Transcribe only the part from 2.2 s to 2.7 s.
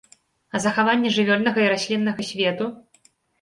свету?